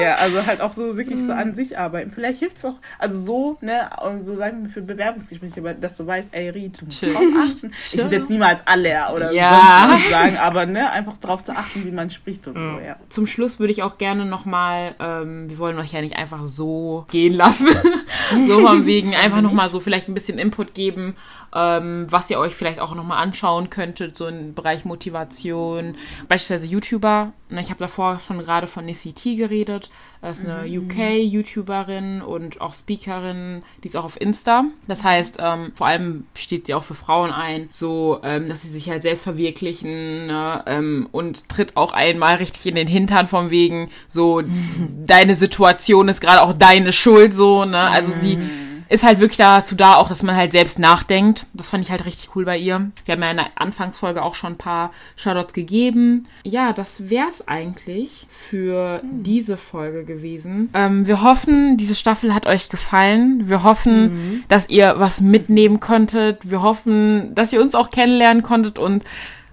[0.00, 2.10] ja, also halt auch so wirklich so an sich arbeiten.
[2.10, 6.30] Vielleicht hilft es auch, also so, ne, so sagen wir für Bewerbungsgespräche, dass du weißt,
[6.32, 7.72] ey, Ried, du musst drauf achten.
[7.72, 9.88] Ich würde jetzt niemals alle oder ja.
[9.88, 12.74] sonst was sagen, aber ne, einfach darauf zu achten, wie man spricht und mhm.
[12.74, 12.96] so, ja.
[13.08, 17.06] Zum Schluss würde ich auch gerne nochmal, ähm, wir wollen euch ja nicht einfach so
[17.10, 17.68] gehen lassen,
[18.48, 21.16] so von wegen, einfach nochmal so vielleicht ein bisschen Input geben,
[21.54, 25.96] ähm, was ihr euch vielleicht auch nochmal anschauen könntet, so im Bereich Motivation,
[26.28, 27.32] beispielsweise YouTuber.
[27.48, 29.90] Ne, ich habe davor schon gerade von Nissy T geredet.
[30.22, 30.90] Das ist eine mhm.
[30.90, 34.64] UK-YouTuberin und auch Speakerin, die ist auch auf Insta.
[34.86, 38.68] Das heißt, ähm, vor allem steht sie auch für Frauen ein, so, ähm, dass sie
[38.68, 43.50] sich halt selbst verwirklichen ne, ähm, und tritt auch einmal richtig in den Hintern vom
[43.50, 45.04] wegen, so, mhm.
[45.06, 47.78] deine Situation ist gerade auch deine Schuld, so, ne?
[47.78, 51.46] Also sie mhm ist halt wirklich dazu da, auch dass man halt selbst nachdenkt.
[51.54, 52.90] Das fand ich halt richtig cool bei ihr.
[53.04, 56.26] Wir haben ja in der Anfangsfolge auch schon ein paar Shoutouts gegeben.
[56.42, 59.22] Ja, das wär's eigentlich für mhm.
[59.22, 60.70] diese Folge gewesen.
[60.74, 63.48] Ähm, wir hoffen, diese Staffel hat euch gefallen.
[63.48, 64.44] Wir hoffen, mhm.
[64.48, 66.50] dass ihr was mitnehmen konntet.
[66.50, 69.04] Wir hoffen, dass ihr uns auch kennenlernen konntet und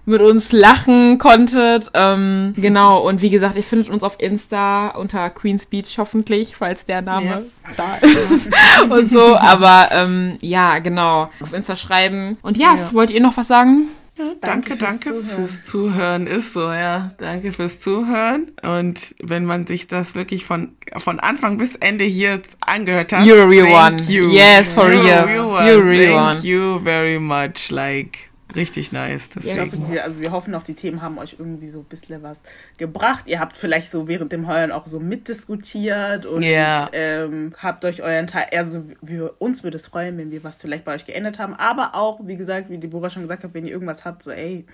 [0.08, 1.90] mit uns lachen konntet.
[1.94, 6.86] Ähm, genau, und wie gesagt, ihr findet uns auf Insta unter Queen's Beach hoffentlich, falls
[6.86, 7.42] der Name ja.
[7.76, 8.50] da ist
[8.90, 9.36] und so.
[9.36, 12.38] Aber ähm, ja, genau, auf Insta schreiben.
[12.42, 12.92] Und ja, ja.
[12.92, 13.88] wollt ihr noch was sagen?
[14.40, 16.26] danke, danke, fürs, fürs Zuhören.
[16.26, 17.12] Ist so, ja.
[17.18, 18.50] Danke fürs Zuhören.
[18.62, 23.24] Und wenn man sich das wirklich von, von Anfang bis Ende hier angehört hat.
[23.24, 23.96] You're a real one.
[24.08, 24.30] You.
[24.30, 25.24] Yes, for You're real.
[25.26, 25.66] real one.
[25.66, 26.46] You're a real Thank one.
[26.46, 27.70] you very much.
[27.70, 29.24] Like, richtig nice.
[29.36, 29.88] Ich glaube, Deswegen.
[29.90, 32.42] wir, also wir hoffen auch, die Themen haben euch irgendwie so ein bisschen was
[32.76, 33.24] gebracht.
[33.26, 36.88] Ihr habt vielleicht so während dem Heulen auch so mitdiskutiert und Ja.
[36.92, 40.84] ähm, habt euch euren Teil, also wir, uns würde es freuen, wenn wir was vielleicht
[40.84, 41.54] bei euch geändert haben.
[41.54, 44.64] Aber auch, wie gesagt, wie Deborah schon gesagt hat, wenn ihr irgendwas habt, so ey,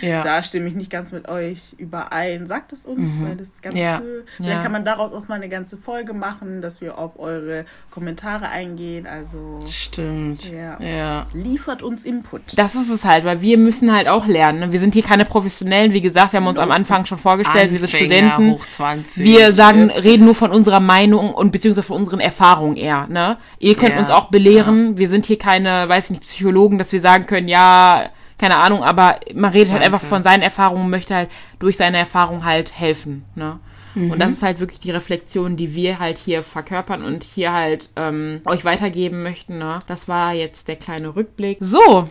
[0.00, 0.22] Ja.
[0.24, 3.74] da stimme ich nicht ganz mit euch überein, sagt es uns, weil das ist ganz
[3.76, 4.00] Ja.
[4.02, 4.24] cool.
[4.36, 4.62] Vielleicht Ja.
[4.62, 9.06] kann man daraus auch mal eine ganze Folge machen, dass wir auf eure Kommentare eingehen.
[9.06, 10.50] Also Stimmt.
[10.50, 10.80] Ja.
[10.80, 11.22] ja.
[11.32, 12.58] liefert uns Input.
[12.58, 14.60] Das ist es halt, weil wir müssen halt auch lernen.
[14.60, 14.72] ne?
[14.72, 15.92] Wir sind hier keine Professionellen.
[15.92, 18.50] Wie gesagt, wir haben uns am Anfang schon vorgestellt, wir sind Anfänger, Studenten.
[18.52, 19.24] hoch 20.
[19.24, 23.36] Wir sagen, reden nur von unserer Meinung und beziehungsweise von unseren Erfahrungen eher, ne?
[23.58, 24.96] Ihr könnt Ja, uns auch belehren.
[24.98, 29.20] Wir sind hier keine, weiß nicht, Psychologen, dass wir sagen können, ja, keine Ahnung, aber
[29.34, 33.24] man redet halt einfach von seinen Erfahrungen und möchte halt durch seine Erfahrung halt helfen,
[33.34, 33.60] ne?
[33.94, 34.18] Und Mhm.
[34.18, 38.40] das ist halt wirklich die Reflexion, die wir halt hier verkörpern und hier halt ähm,
[38.46, 39.58] euch weitergeben möchten.
[39.58, 39.80] Ne?
[39.86, 41.58] Das war jetzt der kleine Rückblick.
[41.60, 42.08] So,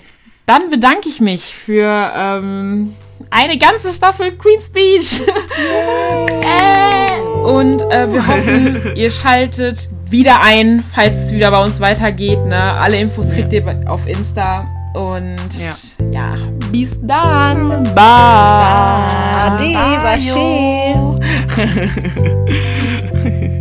[0.52, 2.94] dann bedanke ich mich für ähm,
[3.30, 5.22] eine ganze Staffel Queen's Beach.
[6.42, 12.46] äh, und äh, wir hoffen, ihr schaltet wieder ein, falls es wieder bei uns weitergeht.
[12.46, 12.58] Ne?
[12.58, 14.68] Alle Infos kriegt ihr auf Insta.
[14.94, 15.38] Und
[16.12, 16.36] ja,
[16.70, 17.84] bis dann.
[17.96, 18.04] Bye.
[19.56, 21.18] Ade, war schön.
[23.16, 23.58] Bye.